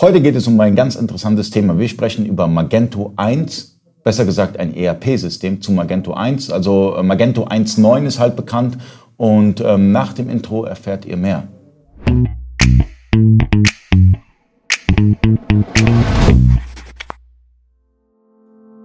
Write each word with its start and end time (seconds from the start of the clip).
Heute 0.00 0.20
geht 0.20 0.36
es 0.36 0.46
um 0.46 0.60
ein 0.60 0.76
ganz 0.76 0.94
interessantes 0.94 1.50
Thema. 1.50 1.76
Wir 1.76 1.88
sprechen 1.88 2.24
über 2.24 2.46
Magento 2.46 3.14
1, 3.16 3.80
besser 4.04 4.24
gesagt 4.24 4.56
ein 4.56 4.72
ERP-System 4.72 5.60
zu 5.60 5.72
Magento 5.72 6.14
1. 6.14 6.52
Also 6.52 6.94
äh, 6.94 7.02
Magento 7.02 7.48
1.9 7.48 8.06
ist 8.06 8.20
halt 8.20 8.36
bekannt 8.36 8.78
und 9.16 9.60
ähm, 9.60 9.90
nach 9.90 10.12
dem 10.12 10.30
Intro 10.30 10.62
erfährt 10.62 11.04
ihr 11.04 11.16
mehr. 11.16 11.48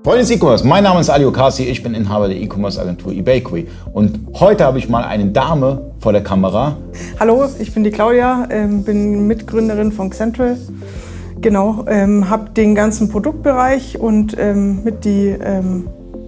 Freunde 0.04 0.20
des 0.20 0.32
E-Commerce, 0.32 0.68
mein 0.68 0.84
Name 0.84 1.00
ist 1.00 1.10
Ali 1.10 1.24
Okasi, 1.24 1.64
ich 1.64 1.82
bin 1.82 1.94
Inhaber 1.94 2.28
der 2.28 2.36
E-Commerce-Agentur 2.36 3.14
eBakery 3.14 3.68
und 3.94 4.20
heute 4.34 4.66
habe 4.66 4.78
ich 4.78 4.90
mal 4.90 5.06
eine 5.06 5.28
Dame 5.28 5.94
vor 6.00 6.12
der 6.12 6.22
Kamera. 6.22 6.76
Hallo, 7.22 7.46
ich 7.58 7.74
bin 7.74 7.86
die 7.86 7.90
Claudia, 7.90 8.46
ähm, 8.50 8.84
bin 8.84 9.28
Mitgründerin 9.28 9.94
von 9.94 10.12
Central. 10.12 10.58
Genau, 11.40 11.86
ähm, 11.88 12.30
habe 12.30 12.50
den 12.50 12.76
ganzen 12.76 13.08
Produktbereich 13.08 13.98
und 13.98 14.36
ähm, 14.38 14.84
mit 14.84 15.06
die 15.06 15.38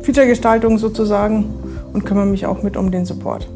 Feature-Gestaltung 0.04 0.78
sozusagen 0.78 1.44
und 1.92 2.06
kümmere 2.06 2.28
mich 2.28 2.46
auch 2.46 2.64
mit 2.64 2.78
um 2.78 2.92
den 2.92 3.06
Support. 3.06 3.50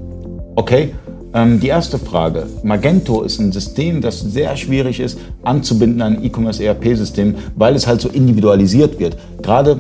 Okay, 0.56 0.94
die 1.34 1.68
erste 1.68 2.00
Frage. 2.00 2.48
Magento 2.64 3.22
ist 3.22 3.40
ein 3.40 3.52
System, 3.52 4.02
das 4.02 4.20
sehr 4.20 4.58
schwierig 4.58 5.00
ist 5.00 5.20
anzubinden 5.44 6.02
an 6.02 6.18
ein 6.18 6.26
E-Commerce 6.26 6.62
ERP-System, 6.64 7.36
weil 7.56 7.76
es 7.76 7.86
halt 7.86 8.02
so 8.02 8.10
individualisiert 8.10 9.00
wird. 9.00 9.16
Gerade 9.44 9.80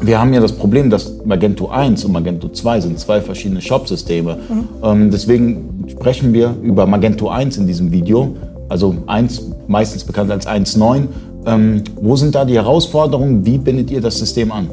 wir 0.00 0.20
haben 0.20 0.32
ja 0.32 0.40
das 0.40 0.52
Problem, 0.52 0.90
dass 0.90 1.24
Magento 1.24 1.68
1 1.68 2.04
und 2.04 2.12
Magento 2.12 2.48
2 2.48 2.80
sind 2.80 2.98
zwei 2.98 3.20
verschiedene 3.20 3.60
Shop-Systeme. 3.60 4.36
Mhm. 4.48 4.68
Ähm, 4.82 5.10
deswegen 5.10 5.84
sprechen 5.88 6.32
wir 6.32 6.54
über 6.62 6.86
Magento 6.86 7.28
1 7.28 7.56
in 7.58 7.66
diesem 7.66 7.90
Video, 7.90 8.34
also 8.68 8.96
1 9.06 9.50
meistens 9.66 10.04
bekannt 10.04 10.30
als 10.30 10.46
1.9. 10.46 11.08
Ähm, 11.46 11.82
wo 12.00 12.16
sind 12.16 12.34
da 12.34 12.44
die 12.44 12.54
Herausforderungen? 12.54 13.44
Wie 13.44 13.58
bindet 13.58 13.90
ihr 13.90 14.00
das 14.00 14.18
System 14.18 14.52
an? 14.52 14.70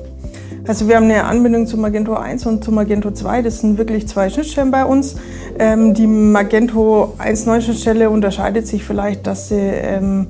Also 0.67 0.87
wir 0.87 0.95
haben 0.95 1.03
eine 1.03 1.23
Anbindung 1.25 1.67
zu 1.67 1.77
Magento 1.77 2.13
1 2.15 2.45
und 2.47 2.63
zu 2.63 2.71
Magento 2.71 3.11
2. 3.11 3.43
Das 3.43 3.61
sind 3.61 3.77
wirklich 3.77 4.07
zwei 4.07 4.29
Schnittstellen 4.29 4.71
bei 4.71 4.83
uns. 4.83 5.15
Ähm, 5.59 5.93
die 5.93 6.07
Magento 6.07 7.13
1.9 7.19 7.61
Schnittstelle 7.61 8.09
unterscheidet 8.09 8.65
sich 8.65 8.83
vielleicht, 8.83 9.27
dass 9.27 9.49
sie 9.49 9.59
ähm, 9.59 10.27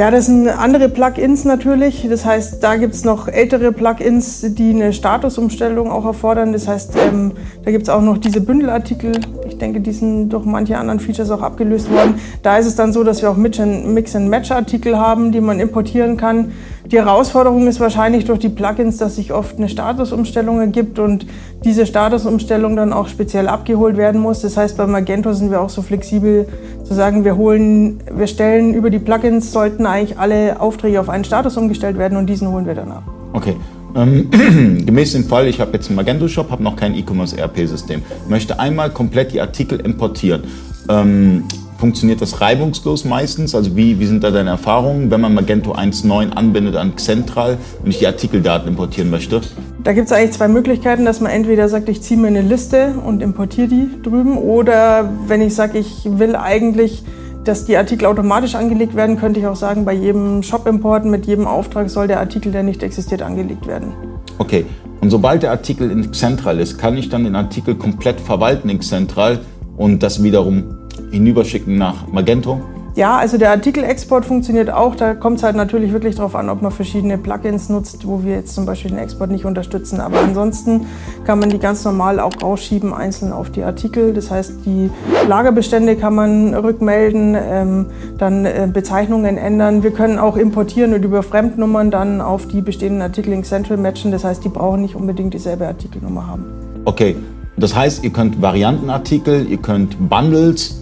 ja, 0.00 0.10
das 0.10 0.24
sind 0.24 0.48
andere 0.48 0.88
Plugins 0.88 1.44
natürlich. 1.44 2.06
Das 2.08 2.24
heißt, 2.24 2.62
da 2.62 2.76
gibt 2.76 2.94
es 2.94 3.04
noch 3.04 3.28
ältere 3.28 3.70
Plugins, 3.70 4.40
die 4.54 4.70
eine 4.70 4.94
Statusumstellung 4.94 5.90
auch 5.90 6.06
erfordern. 6.06 6.54
Das 6.54 6.66
heißt, 6.68 6.94
ähm, 6.96 7.32
da 7.66 7.70
gibt 7.70 7.82
es 7.82 7.90
auch 7.90 8.00
noch 8.00 8.16
diese 8.16 8.40
Bündelartikel. 8.40 9.12
Ich 9.46 9.58
denke, 9.58 9.82
die 9.82 9.92
sind 9.92 10.30
durch 10.30 10.46
manche 10.46 10.78
anderen 10.78 11.00
Features 11.00 11.30
auch 11.30 11.42
abgelöst 11.42 11.92
worden. 11.92 12.14
Da 12.42 12.56
ist 12.56 12.64
es 12.64 12.76
dann 12.76 12.94
so, 12.94 13.04
dass 13.04 13.20
wir 13.20 13.30
auch 13.30 13.36
Mix-and-Match-Artikel 13.36 14.96
haben, 14.96 15.32
die 15.32 15.42
man 15.42 15.60
importieren 15.60 16.16
kann. 16.16 16.52
Die 16.90 16.96
Herausforderung 16.96 17.68
ist 17.68 17.78
wahrscheinlich 17.78 18.24
durch 18.24 18.40
die 18.40 18.48
Plugins, 18.48 18.96
dass 18.96 19.14
sich 19.14 19.32
oft 19.32 19.58
eine 19.58 19.68
Statusumstellung 19.68 20.58
ergibt 20.58 20.98
und 20.98 21.24
diese 21.64 21.86
Statusumstellung 21.86 22.74
dann 22.74 22.92
auch 22.92 23.06
speziell 23.06 23.46
abgeholt 23.46 23.96
werden 23.96 24.20
muss. 24.20 24.40
Das 24.40 24.56
heißt, 24.56 24.76
bei 24.76 24.88
Magento 24.88 25.32
sind 25.32 25.52
wir 25.52 25.60
auch 25.60 25.70
so 25.70 25.82
flexibel 25.82 26.48
zu 26.82 26.92
sagen, 26.92 27.24
wir 27.24 27.36
holen, 27.36 28.00
wir 28.12 28.26
stellen 28.26 28.74
über 28.74 28.90
die 28.90 28.98
Plugins, 28.98 29.52
sollten 29.52 29.86
eigentlich 29.86 30.18
alle 30.18 30.60
Aufträge 30.60 31.00
auf 31.00 31.08
einen 31.08 31.22
Status 31.22 31.56
umgestellt 31.56 31.96
werden 31.96 32.18
und 32.18 32.26
diesen 32.26 32.48
holen 32.48 32.66
wir 32.66 32.74
dann 32.74 32.90
ab. 32.90 33.04
Okay. 33.34 33.54
Ähm, 33.94 34.28
gemäß 34.84 35.12
dem 35.12 35.24
Fall, 35.24 35.46
ich 35.46 35.60
habe 35.60 35.74
jetzt 35.74 35.88
einen 35.88 35.96
Magento-Shop, 35.96 36.50
habe 36.50 36.62
noch 36.64 36.74
kein 36.74 36.96
E-Commerce-ERP-System, 36.96 38.02
möchte 38.28 38.58
einmal 38.58 38.90
komplett 38.90 39.32
die 39.32 39.40
Artikel 39.40 39.78
importieren. 39.78 40.42
Ähm, 40.88 41.44
funktioniert 41.80 42.20
das 42.20 42.40
reibungslos 42.40 43.04
meistens? 43.04 43.54
Also 43.54 43.74
wie, 43.74 43.98
wie 43.98 44.06
sind 44.06 44.22
da 44.22 44.30
deine 44.30 44.50
Erfahrungen, 44.50 45.10
wenn 45.10 45.20
man 45.20 45.34
Magento 45.34 45.72
1.9 45.72 46.30
anbindet 46.32 46.76
an 46.76 46.96
Central 46.98 47.56
und 47.82 47.90
ich 47.90 47.98
die 47.98 48.06
Artikeldaten 48.06 48.68
importieren 48.68 49.10
möchte? 49.10 49.40
Da 49.82 49.94
gibt 49.94 50.06
es 50.06 50.12
eigentlich 50.12 50.32
zwei 50.32 50.48
Möglichkeiten, 50.48 51.06
dass 51.06 51.20
man 51.20 51.32
entweder 51.32 51.68
sagt, 51.68 51.88
ich 51.88 52.02
ziehe 52.02 52.20
mir 52.20 52.28
eine 52.28 52.42
Liste 52.42 52.94
und 53.04 53.22
importiere 53.22 53.68
die 53.68 53.88
drüben 54.02 54.36
oder 54.36 55.10
wenn 55.26 55.40
ich 55.40 55.54
sage, 55.54 55.78
ich 55.78 56.04
will 56.04 56.36
eigentlich 56.36 57.02
dass 57.42 57.64
die 57.64 57.74
Artikel 57.78 58.04
automatisch 58.04 58.54
angelegt 58.54 58.94
werden, 58.94 59.18
könnte 59.18 59.40
ich 59.40 59.46
auch 59.46 59.56
sagen, 59.56 59.86
bei 59.86 59.94
jedem 59.94 60.42
Shop-Import 60.42 61.06
mit 61.06 61.24
jedem 61.24 61.46
Auftrag 61.46 61.88
soll 61.88 62.06
der 62.06 62.20
Artikel, 62.20 62.52
der 62.52 62.62
nicht 62.62 62.82
existiert, 62.82 63.22
angelegt 63.22 63.66
werden. 63.66 63.94
Okay, 64.36 64.66
und 65.00 65.08
sobald 65.08 65.42
der 65.42 65.50
Artikel 65.50 65.90
in 65.90 66.12
Central 66.12 66.60
ist, 66.60 66.76
kann 66.76 66.98
ich 66.98 67.08
dann 67.08 67.24
den 67.24 67.34
Artikel 67.34 67.76
komplett 67.76 68.20
verwalten 68.20 68.68
in 68.68 68.82
Central 68.82 69.40
und 69.78 70.02
das 70.02 70.22
wiederum 70.22 70.76
hinüberschicken 71.10 71.76
nach 71.76 72.06
Magento? 72.08 72.60
Ja, 72.96 73.18
also 73.18 73.38
der 73.38 73.50
Artikelexport 73.50 74.24
funktioniert 74.24 74.70
auch. 74.70 74.96
Da 74.96 75.14
kommt 75.14 75.38
es 75.38 75.42
halt 75.44 75.54
natürlich 75.54 75.92
wirklich 75.92 76.16
darauf 76.16 76.34
an, 76.34 76.48
ob 76.48 76.60
man 76.60 76.72
verschiedene 76.72 77.18
Plugins 77.18 77.68
nutzt, 77.68 78.06
wo 78.06 78.24
wir 78.24 78.34
jetzt 78.34 78.54
zum 78.54 78.66
Beispiel 78.66 78.90
den 78.90 78.98
Export 78.98 79.30
nicht 79.30 79.44
unterstützen. 79.44 80.00
Aber 80.00 80.18
ansonsten 80.18 80.86
kann 81.24 81.38
man 81.38 81.50
die 81.50 81.58
ganz 81.58 81.84
normal 81.84 82.18
auch 82.18 82.32
rausschieben, 82.42 82.92
einzeln 82.92 83.32
auf 83.32 83.50
die 83.50 83.62
Artikel. 83.62 84.12
Das 84.12 84.30
heißt, 84.30 84.66
die 84.66 84.90
Lagerbestände 85.28 85.94
kann 85.96 86.14
man 86.14 86.52
rückmelden, 86.52 87.36
ähm, 87.40 87.86
dann 88.18 88.44
äh, 88.44 88.68
Bezeichnungen 88.72 89.38
ändern. 89.38 89.84
Wir 89.84 89.92
können 89.92 90.18
auch 90.18 90.36
importieren 90.36 90.92
und 90.92 91.04
über 91.04 91.22
Fremdnummern 91.22 91.92
dann 91.92 92.20
auf 92.20 92.48
die 92.48 92.60
bestehenden 92.60 93.02
Artikel 93.02 93.32
in 93.32 93.44
Central 93.44 93.78
matchen. 93.78 94.10
Das 94.10 94.24
heißt, 94.24 94.44
die 94.44 94.48
brauchen 94.48 94.82
nicht 94.82 94.96
unbedingt 94.96 95.32
dieselbe 95.32 95.66
Artikelnummer 95.66 96.26
haben. 96.26 96.44
Okay, 96.86 97.14
das 97.56 97.74
heißt, 97.74 98.02
ihr 98.02 98.10
könnt 98.10 98.42
Variantenartikel, 98.42 99.48
ihr 99.48 99.58
könnt 99.58 99.96
Bundles, 100.08 100.79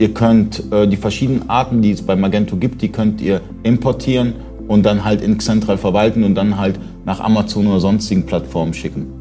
Ihr 0.00 0.14
könnt 0.14 0.72
äh, 0.72 0.88
die 0.88 0.96
verschiedenen 0.96 1.50
Arten, 1.50 1.82
die 1.82 1.90
es 1.90 2.00
bei 2.00 2.16
Magento 2.16 2.56
gibt, 2.56 2.80
die 2.80 2.88
könnt 2.88 3.20
ihr 3.20 3.42
importieren 3.64 4.32
und 4.66 4.86
dann 4.86 5.04
halt 5.04 5.20
in 5.20 5.38
Central 5.40 5.76
verwalten 5.76 6.24
und 6.24 6.34
dann 6.34 6.56
halt 6.56 6.80
nach 7.04 7.20
Amazon 7.20 7.66
oder 7.66 7.80
sonstigen 7.80 8.24
Plattformen 8.24 8.72
schicken. 8.72 9.12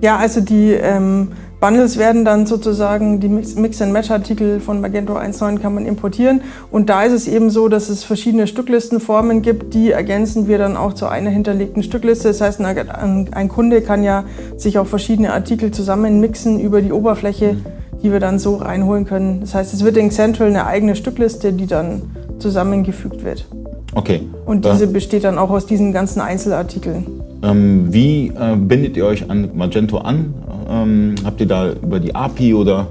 Ja, 0.00 0.16
also 0.16 0.40
die 0.40 0.70
ähm, 0.70 1.32
Bundles 1.58 1.98
werden 1.98 2.24
dann 2.24 2.46
sozusagen, 2.46 3.18
die 3.18 3.28
Mix-and-Match-Artikel 3.28 4.60
von 4.60 4.80
Magento 4.80 5.16
1.9 5.16 5.58
kann 5.58 5.74
man 5.74 5.84
importieren. 5.84 6.42
Und 6.70 6.90
da 6.90 7.02
ist 7.02 7.12
es 7.12 7.26
eben 7.26 7.50
so, 7.50 7.66
dass 7.68 7.88
es 7.88 8.04
verschiedene 8.04 8.46
Stücklistenformen 8.46 9.42
gibt, 9.42 9.74
die 9.74 9.90
ergänzen 9.90 10.46
wir 10.46 10.58
dann 10.58 10.76
auch 10.76 10.92
zu 10.92 11.08
einer 11.08 11.30
hinterlegten 11.30 11.82
Stückliste. 11.82 12.28
Das 12.28 12.40
heißt, 12.40 12.60
ein, 12.60 13.30
ein 13.32 13.48
Kunde 13.48 13.82
kann 13.82 14.04
ja 14.04 14.24
sich 14.56 14.78
auch 14.78 14.86
verschiedene 14.86 15.32
Artikel 15.32 15.72
zusammen 15.72 16.20
mixen 16.20 16.60
über 16.60 16.82
die 16.82 16.92
Oberfläche. 16.92 17.54
Mhm 17.54 17.83
die 18.04 18.12
wir 18.12 18.20
dann 18.20 18.38
so 18.38 18.56
reinholen 18.56 19.06
können. 19.06 19.40
Das 19.40 19.54
heißt, 19.54 19.72
es 19.72 19.82
wird 19.82 19.96
in 19.96 20.10
Central 20.10 20.48
eine 20.48 20.66
eigene 20.66 20.94
Stückliste, 20.94 21.52
die 21.54 21.66
dann 21.66 22.02
zusammengefügt 22.38 23.24
wird. 23.24 23.46
Okay. 23.94 24.20
Und 24.44 24.64
diese 24.64 24.86
besteht 24.86 25.24
dann 25.24 25.38
auch 25.38 25.50
aus 25.50 25.66
diesen 25.66 25.92
ganzen 25.92 26.20
Einzelartikeln. 26.20 27.06
Ähm, 27.42 27.92
wie 27.92 28.28
äh, 28.28 28.56
bindet 28.56 28.96
ihr 28.96 29.06
euch 29.06 29.30
an 29.30 29.50
Magento 29.54 29.98
an? 29.98 30.34
Ähm, 30.68 31.14
habt 31.24 31.40
ihr 31.40 31.46
da 31.46 31.72
über 31.72 31.98
die 31.98 32.14
API 32.14 32.54
oder? 32.54 32.88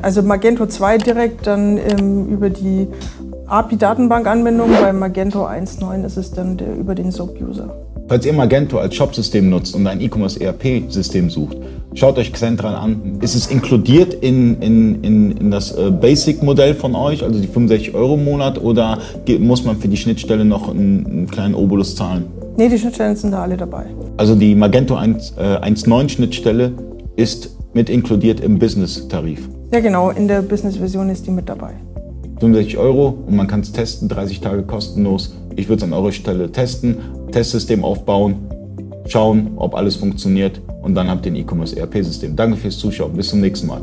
Also 0.00 0.22
Magento 0.22 0.66
2 0.66 0.98
direkt, 0.98 1.46
dann 1.46 1.78
ähm, 1.78 2.28
über 2.28 2.50
die 2.50 2.88
API-Datenbank-Anbindung. 3.46 4.70
Bei 4.80 4.92
Magento 4.92 5.46
1.9 5.46 6.04
ist 6.04 6.16
es 6.16 6.32
dann 6.32 6.56
der, 6.56 6.76
über 6.76 6.94
den 6.94 7.10
SOAP-User. 7.10 7.74
Falls 8.12 8.26
ihr 8.26 8.34
Magento 8.34 8.76
als 8.76 8.94
Shop-System 8.94 9.48
nutzt 9.48 9.74
und 9.74 9.86
ein 9.86 9.98
E-Commerce 10.02 10.38
ERP-System 10.38 11.30
sucht, 11.30 11.56
schaut 11.94 12.18
euch 12.18 12.30
Xentral 12.30 12.74
an. 12.74 13.16
Ist 13.22 13.34
es 13.34 13.46
inkludiert 13.46 14.12
in, 14.12 14.60
in, 14.60 15.02
in, 15.02 15.36
in 15.38 15.50
das 15.50 15.72
äh, 15.72 15.90
Basic-Modell 15.90 16.74
von 16.74 16.94
euch, 16.94 17.24
also 17.24 17.40
die 17.40 17.46
65 17.46 17.94
Euro 17.94 18.16
im 18.16 18.24
Monat, 18.26 18.60
oder 18.60 18.98
muss 19.38 19.64
man 19.64 19.78
für 19.78 19.88
die 19.88 19.96
Schnittstelle 19.96 20.44
noch 20.44 20.68
einen, 20.68 21.06
einen 21.06 21.26
kleinen 21.26 21.54
Obolus 21.54 21.96
zahlen? 21.96 22.26
Nee, 22.58 22.68
die 22.68 22.78
Schnittstellen 22.78 23.16
sind 23.16 23.30
da 23.30 23.44
alle 23.44 23.56
dabei. 23.56 23.86
Also 24.18 24.34
die 24.34 24.54
Magento 24.54 24.94
1.9 24.94 26.04
äh, 26.04 26.08
Schnittstelle 26.10 26.72
ist 27.16 27.56
mit 27.72 27.88
inkludiert 27.88 28.40
im 28.40 28.58
Business-Tarif. 28.58 29.48
Ja 29.72 29.80
genau, 29.80 30.10
in 30.10 30.28
der 30.28 30.42
Business-Version 30.42 31.08
ist 31.08 31.26
die 31.26 31.30
mit 31.30 31.48
dabei. 31.48 31.72
65 32.42 32.76
Euro 32.76 33.22
und 33.26 33.36
man 33.36 33.46
kann 33.46 33.60
es 33.60 33.70
testen, 33.70 34.08
30 34.08 34.40
Tage 34.40 34.62
kostenlos. 34.64 35.32
Ich 35.54 35.68
würde 35.68 35.84
es 35.84 35.84
an 35.84 35.92
eurer 35.92 36.10
Stelle 36.10 36.50
testen, 36.50 36.96
Testsystem 37.30 37.84
aufbauen, 37.84 38.48
schauen, 39.06 39.52
ob 39.56 39.76
alles 39.76 39.94
funktioniert 39.94 40.60
und 40.82 40.96
dann 40.96 41.08
habt 41.08 41.24
ihr 41.24 41.32
ein 41.32 41.36
E-Commerce 41.36 41.76
ERP-System. 41.76 42.34
Danke 42.34 42.56
fürs 42.56 42.78
Zuschauen. 42.78 43.12
Bis 43.12 43.28
zum 43.28 43.40
nächsten 43.40 43.68
Mal. 43.68 43.82